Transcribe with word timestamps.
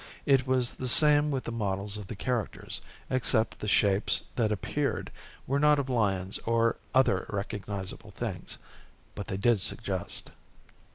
It 0.25 0.47
was 0.47 0.73
the 0.73 0.87
same 0.87 1.29
with 1.29 1.43
the 1.43 1.51
models 1.51 1.95
of 1.95 2.07
the 2.07 2.15
characters, 2.15 2.81
except 3.11 3.59
the 3.59 3.67
shapes 3.67 4.23
that 4.35 4.51
appeared 4.51 5.11
were 5.45 5.59
not 5.59 5.77
of 5.77 5.91
lions 5.91 6.39
or 6.39 6.77
other 6.91 7.27
recognizable 7.29 8.09
things. 8.09 8.57
But 9.13 9.27
they 9.27 9.37
did 9.37 9.61
suggest." 9.61 10.31